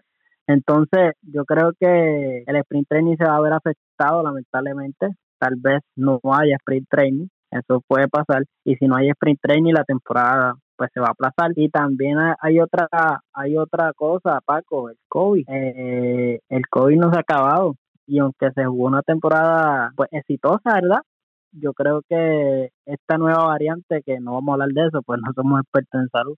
[0.48, 5.10] Entonces, yo creo que el sprint training se va a ver afectado, lamentablemente.
[5.40, 8.44] Tal vez no haya sprint training, eso puede pasar.
[8.64, 11.52] Y si no hay sprint training, la temporada pues se va a aplazar.
[11.56, 12.88] Y también hay otra
[13.34, 15.46] hay otra cosa, Paco, el COVID.
[15.50, 17.76] Eh, el COVID no se ha acabado
[18.08, 21.02] y aunque se jugó una temporada pues exitosa, ¿verdad?
[21.62, 25.34] Yo creo que esta nueva variante, que no vamos a hablar de eso, pues no
[25.34, 26.36] somos expertos en salud,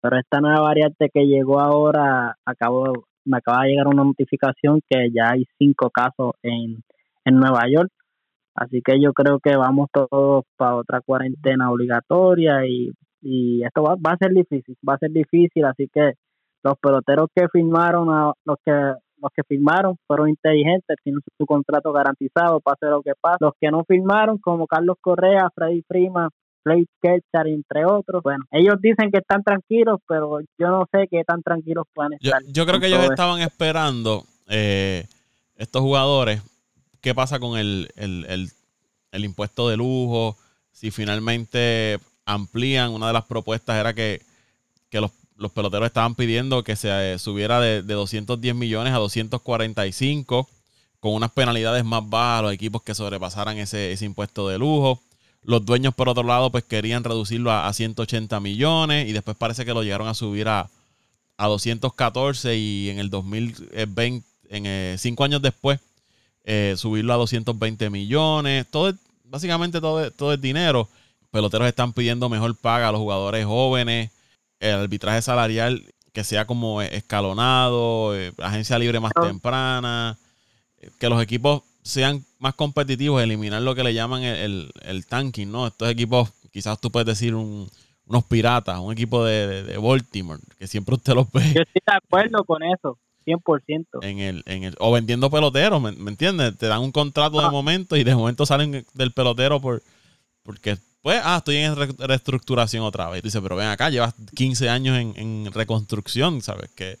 [0.00, 5.10] pero esta nueva variante que llegó ahora, acabo, me acaba de llegar una notificación que
[5.14, 6.82] ya hay cinco casos en,
[7.24, 7.90] en Nueva York.
[8.56, 12.92] Así que yo creo que vamos todos para otra cuarentena obligatoria y
[13.24, 16.12] y esto va, a ser difícil, va a ser difícil, así que
[16.62, 18.72] los peloteros que firmaron, los que
[19.24, 23.38] los que firmaron fueron inteligentes, tienen su, contrato garantizado, pase lo que pase.
[23.40, 26.28] Los que no firmaron, como Carlos Correa, Freddy Freeman,
[26.64, 31.22] Blake Kelchar, entre otros, bueno, ellos dicen que están tranquilos, pero yo no sé qué
[31.24, 32.40] tan tranquilos pueden estar.
[32.46, 35.04] Yo, creo que ellos estaban esperando, eh,
[35.56, 36.42] estos jugadores,
[37.00, 38.48] qué pasa con el, el, el,
[39.12, 40.36] el impuesto de lujo,
[40.72, 42.92] si finalmente amplían.
[42.92, 44.20] Una de las propuestas era que,
[44.92, 45.10] los,
[45.52, 50.48] peloteros estaban pidiendo que se eh, subiera de, 210 millones a 245
[51.00, 55.00] con unas penalidades más bajas a los equipos que sobrepasaran ese, ese impuesto de lujo.
[55.42, 59.74] Los dueños, por otro lado, pues querían reducirlo a, 180 millones y después parece que
[59.74, 60.70] lo llegaron a subir a,
[61.36, 65.80] a 214 y en el 2020, en, eh, cinco años después,
[66.44, 68.66] eh, subirlo a 220 millones.
[68.70, 68.94] Todo,
[69.24, 70.88] básicamente todo, todo es dinero
[71.34, 74.12] peloteros están pidiendo mejor paga a los jugadores jóvenes,
[74.60, 80.16] el arbitraje salarial que sea como escalonado, eh, agencia libre más temprana,
[80.78, 84.72] eh, que los equipos sean más competitivos, eliminar lo que le llaman el,
[85.08, 85.66] tanking, ¿no?
[85.66, 91.14] Estos equipos, quizás tú puedes decir unos piratas, un equipo de, Baltimore, que siempre usted
[91.14, 91.42] los ve.
[91.52, 92.96] Yo estoy de acuerdo con eso.
[93.26, 93.86] 100%.
[94.02, 96.56] En el, en el, o vendiendo peloteros, ¿me, entiendes?
[96.58, 97.50] Te dan un contrato de ah.
[97.50, 99.82] momento y de momento salen del pelotero por
[100.42, 103.22] porque pues, ah, estoy en reestructuración otra vez.
[103.22, 106.74] Dice, pero ven acá, llevas 15 años en, reconstrucción, ¿sabes?
[106.74, 106.96] ¿Qué,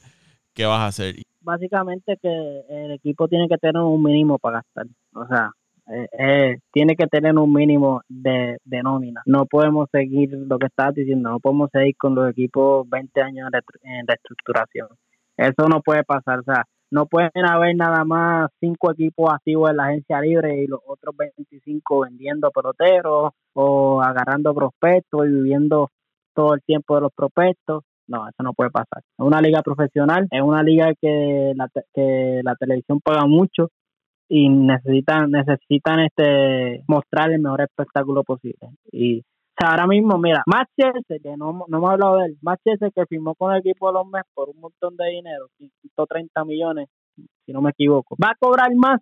[0.52, 1.14] ¿Qué, vas a hacer?
[1.40, 4.86] Básicamente que el equipo tiene que tener un mínimo para gastar.
[5.14, 5.50] O sea,
[5.88, 9.22] eh, eh, tiene que tener un mínimo de, nómina.
[9.24, 13.48] No podemos seguir lo que estás diciendo, no podemos seguir con los equipos 20 años
[13.84, 14.88] en reestructuración.
[15.38, 16.40] Eso no puede pasar.
[16.40, 20.68] O sea, no pueden haber nada más cinco equipos activos en la agencia libre y
[20.68, 25.90] los otros 25 vendiendo peloteros o agarrando prospectos y viviendo
[26.34, 27.82] todo el tiempo de los prospectos.
[28.06, 29.02] No, eso no puede pasar.
[29.18, 33.70] Es una liga profesional, es una liga que la, que la televisión paga mucho
[34.28, 39.22] y necesitan necesitan este mostrar el mejor espectáculo posible y
[39.54, 42.60] o sea, ahora mismo, mira, Max que no, no me he hablado de él, Max
[42.64, 46.88] que firmó con el equipo de los Mets por un montón de dinero, 130 millones,
[47.16, 49.00] si no me equivoco, va a cobrar más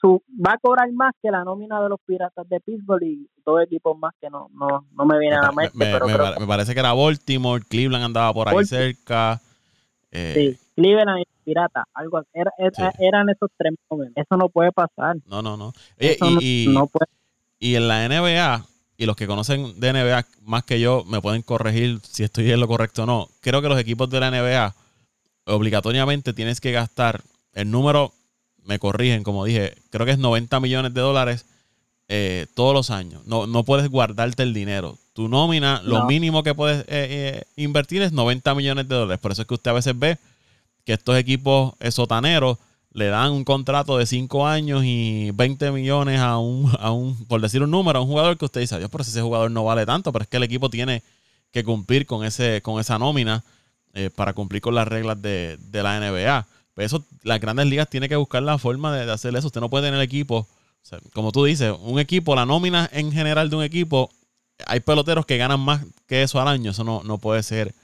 [0.00, 3.62] su va a cobrar más que la nómina de los Piratas de Pittsburgh y dos
[3.64, 5.76] equipos más que no no, no me vienen a la mente.
[5.76, 9.40] Me, pero me, parece que era Baltimore, Cleveland andaba por ahí cerca.
[10.10, 12.52] Eh, sí, Cleveland y Pirata, algo era,
[12.98, 14.24] eran esos tres momentos.
[14.24, 15.16] Eso no puede pasar.
[15.26, 15.72] No, no, no.
[15.98, 17.10] y, no, puede.
[17.58, 18.64] y en la NBA,
[18.96, 22.60] y los que conocen de NBA más que yo me pueden corregir si estoy en
[22.60, 23.28] lo correcto o no.
[23.40, 24.74] Creo que los equipos de la NBA
[25.46, 27.22] obligatoriamente tienes que gastar
[27.54, 28.12] el número
[28.64, 31.46] me corrigen, como dije, creo que es 90 millones de dólares
[32.08, 33.26] eh, todos los años.
[33.26, 34.98] No, no puedes guardarte el dinero.
[35.14, 39.20] Tu nómina, lo mínimo que puedes eh, eh, invertir es 90 millones de dólares.
[39.20, 40.18] Por eso es que usted a veces ve
[40.84, 42.58] que estos equipos sotaneros
[42.92, 47.40] le dan un contrato de 5 años y 20 millones a un, a un, por
[47.40, 49.86] decir un número, a un jugador que usted dice, Dios, pero ese jugador no vale
[49.86, 51.02] tanto, pero es que el equipo tiene
[51.50, 53.44] que cumplir con, ese, con esa nómina
[54.14, 56.46] para cumplir con las reglas de, de la NBA.
[56.74, 59.48] Pues eso, las grandes ligas tienen que buscar la forma de, hacer eso.
[59.48, 60.48] Usted no puede tener equipo,
[61.12, 64.10] como tú dices, un equipo, la nómina en general de un equipo,
[64.66, 66.70] hay peloteros que ganan más que eso al año.
[66.70, 67.74] Eso no, no puede ser,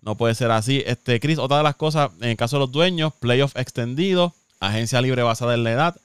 [0.00, 0.82] no puede ser así.
[0.86, 5.00] Este, Chris, otra de las cosas, en el caso de los dueños, playoff extendido, agencia
[5.00, 5.96] libre basada en la edad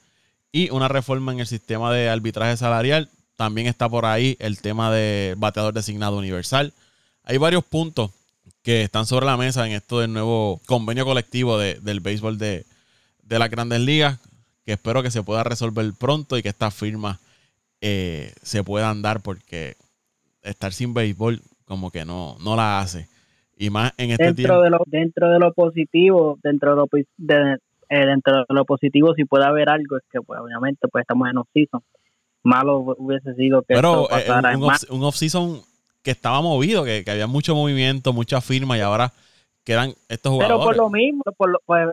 [0.50, 3.10] y una reforma en el sistema de arbitraje salarial.
[3.36, 6.72] También está por ahí el tema de bateador designado universal.
[7.22, 8.10] Hay varios puntos
[8.62, 12.64] que están sobre la mesa en esto del nuevo convenio colectivo del béisbol de,
[13.28, 14.18] las grandes ligas,
[14.64, 17.18] que espero que se pueda resolver pronto y que estas firmas
[17.80, 19.76] eh, se puedan dar porque
[20.42, 23.08] estar sin béisbol como que no, no la hace.
[23.58, 24.62] Y más en este dentro tiempo.
[24.62, 29.14] De lo, dentro de lo positivo, dentro de lo, de, eh, dentro de lo positivo,
[29.14, 31.82] si puede haber algo, es que pues, obviamente pues estamos en off-season.
[32.42, 34.56] Malo hubiese sido que Pero eh,
[34.90, 35.60] un off-season
[36.02, 39.12] que estaba movido, que, había mucho movimiento, mucha firma y ahora
[39.64, 40.58] quedan estos jugadores.
[40.58, 41.88] Pero por lo mismo, por lo, pues,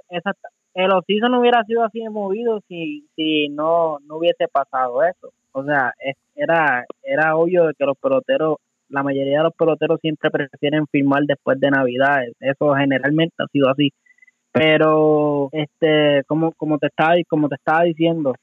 [0.75, 5.33] el oficio no hubiera sido así de movido si, si no, no hubiese pasado eso.
[5.51, 5.93] O sea,
[6.35, 8.57] era, era obvio de que los peloteros,
[8.89, 12.23] la mayoría de los peloteros siempre prefieren firmar después de Navidad.
[12.39, 13.91] Eso generalmente ha sido así.
[14.53, 18.35] Pero, este, como, como te estaba, como te estaba diciendo,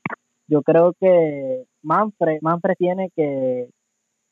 [0.48, 3.68] yo creo que Manfred, Manfred tiene que,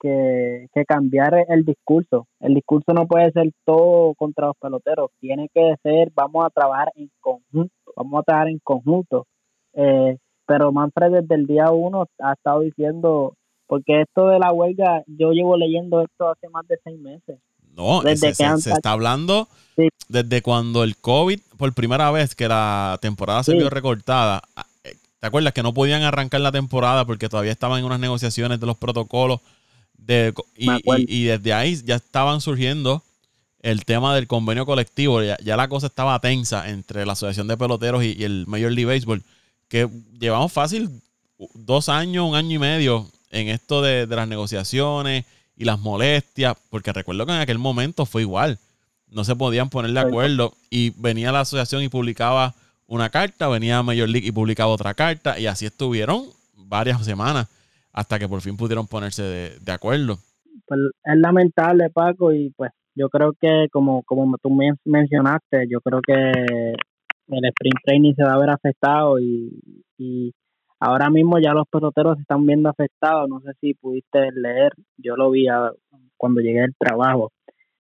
[0.01, 2.27] que, cambiar el discurso.
[2.41, 6.91] El discurso no puede ser todo contra los peloteros, tiene que ser vamos a trabajar
[6.97, 9.27] en conjunto, vamos a trabajar en conjunto.
[9.75, 13.35] Eh, pero Manfred desde el día uno ha estado diciendo,
[13.69, 17.39] porque esto de la huelga, yo llevo leyendo esto hace más de seis meses.
[17.79, 19.49] No, desde se, que se, está hablando
[20.09, 24.97] desde cuando el COVID, por primera vez que la temporada se vio recortada, ah, eh,
[25.21, 28.67] ¿te acuerdas que no podían arrancar la temporada porque todavía estaban en unas negociaciones de
[28.67, 29.41] los protocolos
[30.57, 33.03] y, desde ahí ya estaban surgiendo
[33.61, 35.21] el tema del convenio colectivo.
[35.23, 39.23] Ya, la cosa estaba tensa entre la Asociación de Peloteros y, el Major League Baseball.
[39.69, 39.89] Que
[40.19, 40.89] llevamos fácil
[41.55, 45.25] dos años, un año y medio en esto de, las negociaciones
[45.59, 46.57] y las molestias.
[46.71, 48.59] Porque recuerdo que en aquel momento fue igual.
[49.11, 50.55] No se podían poner de acuerdo.
[50.71, 52.55] Y venía la asociación y publicaba
[52.87, 55.39] una carta, venía Major League y publicaba otra carta.
[55.39, 57.49] Y así estuvieron varias semanas
[57.93, 60.19] hasta que por fin pudieron ponerse de, acuerdo.
[60.67, 64.51] Pues es lamentable, Paco, y pues yo creo que como, como tú
[64.85, 70.33] mencionaste, yo creo que el sprint training se va a ver afectado y, y
[70.81, 73.29] ahora mismo ya los peloteros se están viendo afectados.
[73.29, 75.47] No sé si pudiste leer, yo lo vi
[76.17, 77.33] cuando llegué al trabajo.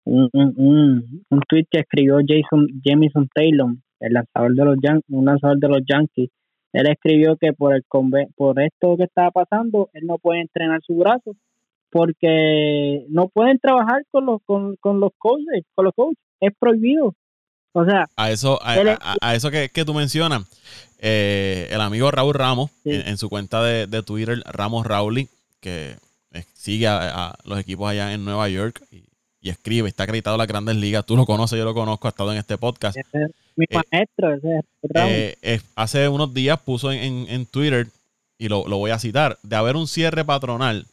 [0.04, 4.76] Un, un, un, tweet que escribió Jason Jamison Taylor, el lanzador de los
[5.10, 6.30] un lanzador de los Yankees,
[6.72, 7.84] él escribió que por el
[8.36, 11.34] por esto que estaba pasando, él no puede entrenar su brazo
[11.90, 17.14] porque no pueden trabajar con los con, los coaches, con los coaches, es prohibido.
[17.72, 20.42] O sea, a eso a, eso que, tú mencionas,
[20.98, 25.28] eh, el amigo Raúl Ramos en, su cuenta de, Twitter, Ramos Rauli,
[25.60, 25.96] que
[26.54, 29.04] sigue a, los equipos allá en Nueva York y,
[29.48, 32.32] escribe, está acreditado en las grandes ligas, tú lo conoces, yo lo conozco, ha estado
[32.32, 32.98] en este podcast.
[33.56, 37.86] Mi eh, maestro, ese es eh, Hace unos días puso en, Twitter,
[38.36, 40.84] y lo, voy a citar, de haber un cierre patronal,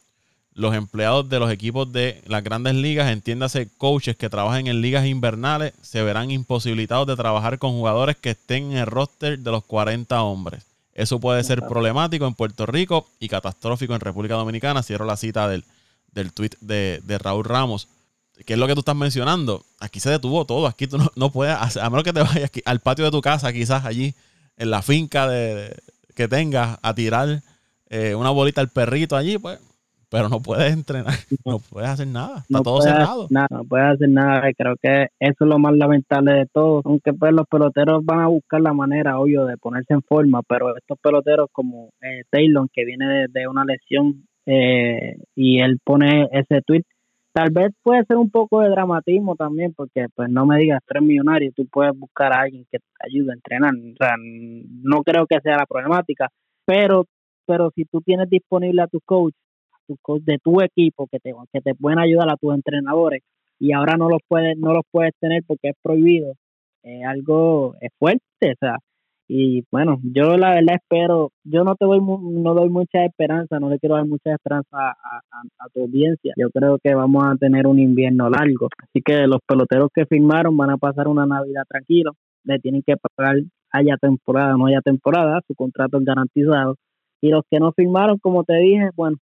[0.56, 5.04] los empleados de los equipos de las grandes ligas, entiéndase coaches que trabajan en ligas
[5.04, 9.64] invernales, se verán imposibilitados de trabajar con jugadores que estén en el roster de los
[9.64, 10.64] 40 hombres.
[10.94, 14.82] Eso puede ser problemático en Puerto Rico y catastrófico en República Dominicana.
[14.82, 15.62] Cierro la cita del,
[16.12, 17.88] del tweet de, de Raúl Ramos.
[18.46, 19.62] ¿Qué es lo que tú estás mencionando?
[19.78, 20.66] Aquí se detuvo todo.
[20.66, 23.84] Aquí tú no, puedes, a menos que te vayas al patio de tu casa, quizás
[23.84, 24.14] allí,
[24.56, 25.76] en la finca de,
[26.14, 27.42] que tengas a tirar
[27.90, 29.58] eh, una bolita al perrito allí, pues,
[30.08, 31.14] pero no puedes entrenar,
[31.44, 33.26] no puedes hacer nada, está todo cerrado.
[33.30, 37.12] Nada, no puedes hacer nada, creo que eso es lo más lamentable de todo, aunque
[37.12, 40.98] pues los peloteros van a buscar la manera, obvio, de ponerse en forma, pero estos
[41.00, 46.84] peloteros como eh, Taylor, que viene de, una lesión eh, y él pone ese tweet,
[47.32, 51.02] tal vez puede ser un poco de dramatismo también, porque pues no me digas tres
[51.02, 55.26] millonarios, tú puedes buscar a alguien que te ayude a entrenar, o sea, no creo
[55.26, 56.28] que sea la problemática,
[56.64, 57.04] pero
[57.46, 59.34] pero si tú tienes disponible a tu coach,
[59.86, 63.22] tu coach de tu equipo que te, que te pueden ayudar a tus entrenadores
[63.58, 66.34] y ahora no los puedes no los puedes tener porque es prohibido,
[66.82, 68.78] es algo es fuerte, o sea,
[69.28, 73.68] y bueno, yo la verdad espero, yo no te doy no doy mucha esperanza, no
[73.70, 76.32] le quiero dar mucha esperanza a, a, tu audiencia.
[76.36, 80.56] Yo creo que vamos a tener un invierno largo, así que los peloteros que firmaron
[80.56, 82.12] van a pasar una Navidad tranquilo,
[82.44, 83.36] le tienen que pagar
[83.72, 86.76] haya temporada, no haya temporada, su contrato es garantizado
[87.20, 89.16] y los que no firmaron, como te dije, bueno,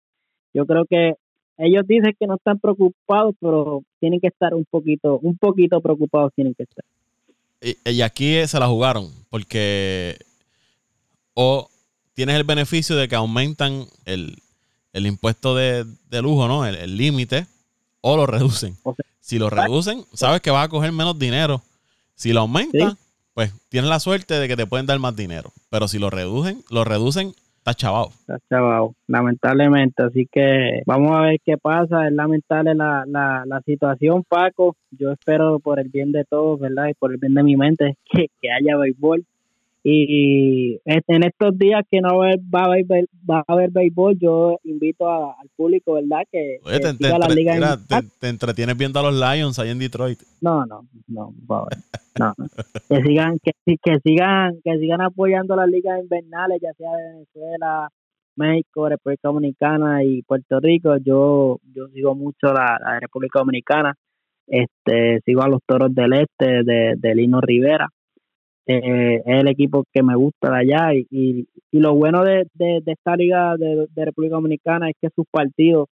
[0.54, 1.14] yo creo que
[1.58, 6.32] ellos dicen que no están preocupados, pero tienen que estar un poquito, un poquito preocupados
[6.36, 6.84] tienen que estar.
[7.86, 10.18] Y, aquí se la jugaron, porque
[11.36, 11.70] o
[12.14, 14.36] tienes el beneficio de que aumentan el,
[14.94, 15.86] impuesto de,
[16.22, 16.66] lujo, ¿no?
[16.66, 17.46] El límite,
[18.02, 18.76] o lo reducen.
[19.20, 21.62] si lo reducen, sabes que vas a coger menos dinero.
[22.16, 22.98] Si lo aumentan,
[23.34, 25.54] pues tienes la suerte de que te pueden dar más dinero.
[25.70, 28.10] Pero si lo reducen, lo reducen, está chavado.
[28.10, 30.04] Está chavado, lamentablemente.
[30.04, 32.08] Así que vamos a ver qué pasa.
[32.08, 34.76] Es lamentable la, la, la situación, Paco.
[34.92, 36.88] Yo espero por el bien de todos, ¿verdad?
[36.90, 39.26] Y por el bien de mi mente que, que haya béisbol
[39.84, 45.10] y en estos días que no va a haber, va a haber béisbol, yo invito
[45.10, 46.22] al público, ¿verdad?
[46.32, 47.80] Que, te, siga la liga
[48.20, 50.20] te, entretienes viendo a los Lions ahí en Detroit.
[50.40, 52.36] No, no, no, no,
[52.90, 57.90] que sigan, que, que sigan, que sigan apoyando las ligas invernales, ya sea de Venezuela,
[58.36, 60.98] México, República Dominicana y Puerto Rico.
[60.98, 63.96] Yo, yo sigo mucho la, la República Dominicana.
[64.46, 67.90] Este, sigo a los Toros del Este de, de Lino Rivera
[68.78, 70.94] eh, es el equipo que me gusta de allá.
[70.94, 75.88] Y, y, lo bueno de, de, esta liga de, República Dominicana es que sus partidos,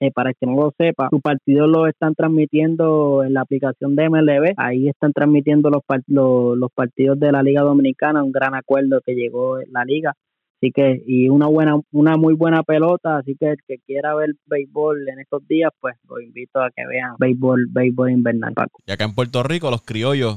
[0.00, 3.94] eh, para el que no lo sepa, sus partidos los están transmitiendo en la aplicación
[3.96, 9.00] de MLB, ahí están transmitiendo los, los, partidos de la Liga Dominicana, un gran acuerdo
[9.04, 10.14] que llegó la liga,
[10.56, 14.34] así que y una buena una muy buena pelota así que el que quiera ver
[14.46, 18.80] béisbol en estos días pues lo invito a que vean béisbol béisbol invernal Paco.
[18.84, 20.36] y acá en Puerto Rico los criollos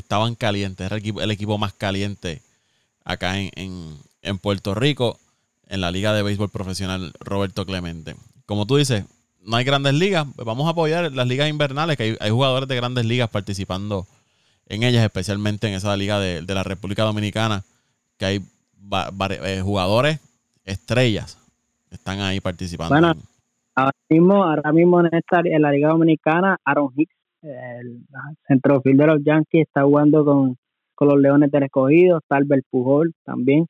[0.00, 0.86] estaban calientes.
[0.86, 2.42] Era el equipo, más caliente
[3.04, 5.18] acá en, Puerto Rico,
[5.68, 8.16] en la Liga de Béisbol Profesional Roberto Clemente.
[8.46, 9.04] Como tú dices,
[9.42, 12.76] no hay grandes ligas, pues vamos a apoyar las ligas invernales, que hay, jugadores de
[12.76, 14.06] grandes ligas participando
[14.66, 17.64] en ellas, especialmente en esa liga de, la República Dominicana,
[18.18, 18.44] que hay
[19.42, 20.20] eh, jugadores
[20.64, 21.38] estrellas
[21.90, 22.94] están ahí participando.
[23.74, 28.00] Ahora mismo, ahora mismo en, esta, en la Liga Dominicana, Aaron Hicks el
[28.46, 30.56] centrofil de los Yankees está jugando con,
[31.00, 33.66] los Leones del Escogido, está Albert Pujol también.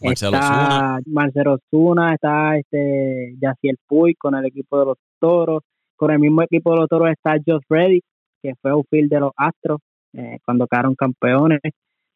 [0.00, 5.62] Marcelo está Marcelo Zuna, está este Yaciel Puy con el equipo de los Toros.
[5.96, 8.00] Con el mismo equipo de los Toros está Josh Reddy,
[8.40, 9.80] que fue un field de los Astros
[10.12, 11.58] eh, cuando quedaron campeones.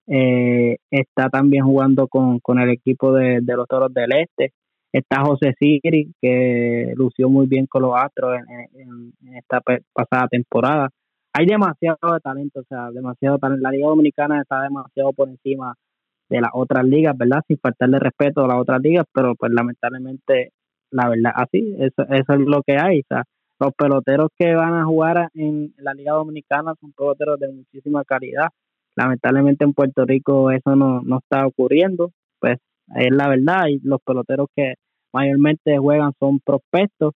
[0.06, 4.52] Eh, está también jugando con, el equipo de, los Toros del Este.
[4.92, 8.36] Está José Siri, que lució muy bien con los Astros
[8.74, 10.90] en, esta pasada temporada.
[11.32, 13.62] Hay demasiado de talento, o sea, demasiado talento.
[13.62, 15.74] La Liga Dominicana está demasiado por encima
[16.28, 17.40] de las otras ligas, ¿verdad?
[17.48, 20.52] Sin faltarle respeto a las otras ligas, pero pues lamentablemente,
[20.90, 23.00] la verdad, así, eso, eso es lo que hay.
[23.00, 23.24] O sea,
[23.60, 28.48] los peloteros que van a jugar en la Liga Dominicana son peloteros de muchísima calidad.
[28.94, 32.58] Lamentablemente en Puerto Rico eso no, no está ocurriendo, pues
[32.94, 34.74] es la verdad, y los peloteros que
[35.12, 37.14] mayormente juegan son prospectos,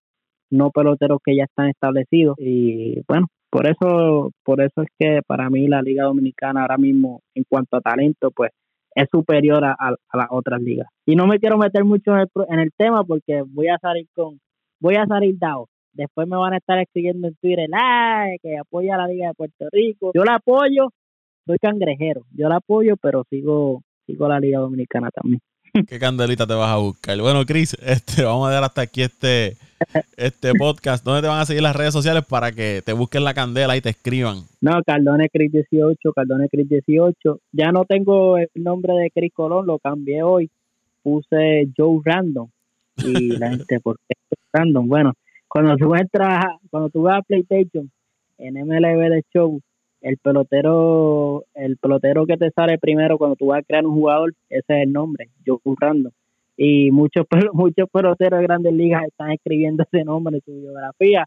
[0.51, 5.51] no peloteros que ya están establecidos y bueno, por eso por eso es que para
[5.51, 8.51] mí la Liga Dominicana ahora mismo en cuanto a talento pues
[8.95, 9.77] es superior a,
[10.15, 10.89] las otras ligas.
[11.05, 14.07] Y no me quiero meter mucho en el, en el tema porque voy a salir
[14.15, 14.41] con
[14.81, 15.69] voy a salir dado.
[15.93, 18.37] Después me van a estar escribiendo en Twitter, ¡ay!
[18.43, 20.13] que apoya a la Liga de Puerto Rico.
[20.15, 20.89] Yo la apoyo,
[21.47, 22.23] soy cangrejero.
[22.33, 25.41] Yo la apoyo, pero sigo sigo la Liga Dominicana también.
[25.89, 27.21] ¿Qué candelita te vas a buscar?
[27.21, 29.57] Bueno, Chris, este, vamos a dar hasta aquí este,
[30.17, 31.05] este podcast.
[31.05, 33.81] ¿Dónde te van a seguir las redes sociales para que te busquen la candela y
[33.81, 34.39] te escriban?
[34.61, 37.41] No, Cardone Chris 18, Cardone Chris 18.
[37.53, 40.51] Ya no tengo el nombre de Chris Colón, lo cambié hoy.
[41.03, 42.49] Puse Joe Random.
[42.99, 44.15] Y la gente, ¿por qué
[44.53, 44.89] Random?
[44.89, 45.13] Bueno,
[45.49, 47.91] cuando tú entras, cuando tú vas a PlayStation
[48.39, 49.61] en MLB de Show,
[50.07, 54.35] el pelotero, el pelotero que te sale primero cuando tú vas a crear un jugador,
[54.49, 56.13] ese es el nombre, Joe Random.
[56.57, 61.27] Y muchos muchos peloteros de grandes ligas están escribiendo ese nombre en su biografía.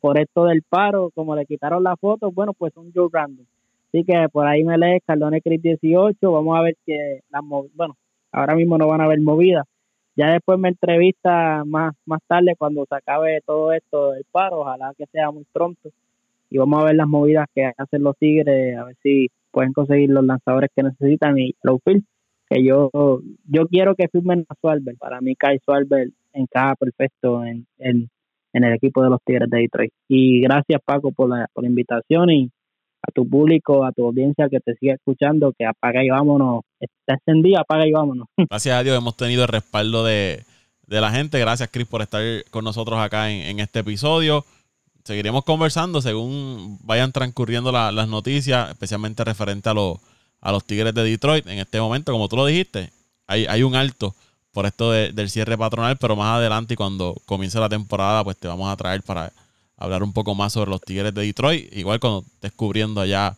[0.00, 3.44] Por esto del paro, como le quitaron la foto, bueno, pues son Joe Random.
[3.88, 7.42] Así que por ahí me lees Cardone Cris 18, vamos a ver que las
[7.74, 7.96] bueno,
[8.30, 9.66] ahora mismo no van a haber movidas.
[10.14, 14.94] Ya después me entrevista más, más tarde cuando se acabe todo esto del paro, ojalá
[14.96, 15.90] que sea muy pronto.
[16.50, 20.10] Y vamos a ver las movidas que hacen los Tigres, a ver si pueden conseguir
[20.10, 22.04] los lanzadores que necesitan y Lowfield,
[22.48, 24.96] que yo yo quiero que firmen a Suarber.
[24.98, 28.08] Para mí Kai Suarber encaja perfecto en, en,
[28.52, 29.92] en el equipo de los Tigres de Detroit.
[30.08, 32.50] Y gracias Paco por la, por la invitación y
[33.02, 36.62] a tu público, a tu audiencia que te sigue escuchando, que apaga y vámonos.
[36.78, 38.26] Está encendido, apaga y vámonos.
[38.50, 40.44] Gracias a Dios hemos tenido el respaldo de,
[40.86, 41.38] la gente.
[41.38, 44.44] Gracias, Chris, por estar con nosotros acá en, este episodio.
[45.10, 49.98] Seguiremos conversando según vayan transcurriendo las noticias, especialmente referente a, los
[50.40, 51.48] a los Tigres de Detroit.
[51.48, 52.92] En este momento, como tú lo dijiste,
[53.26, 54.14] hay, hay un alto
[54.52, 58.46] por esto del cierre patronal, pero más adelante y cuando comience la temporada, pues te
[58.46, 59.32] vamos a traer para
[59.76, 63.36] hablar un poco más sobre los Tigres de Detroit, igual cuando descubriendo allá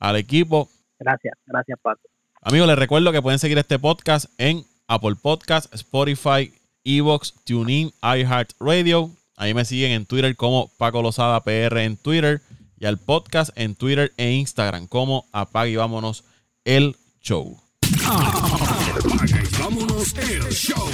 [0.00, 0.68] al equipo.
[0.98, 2.00] Gracias, gracias Paco.
[2.40, 6.52] Amigos, les recuerdo que pueden seguir este podcast en Apple Podcast, Spotify,
[6.82, 9.21] Evox, TuneIn, iHeartRadio.
[9.36, 12.42] Ahí me siguen en Twitter como Paco Lozada PR en Twitter
[12.78, 16.24] y al podcast en Twitter e Instagram como Apague y Vámonos
[16.64, 17.60] el Show.
[17.82, 17.96] Y
[19.58, 20.90] Vámonos el Show.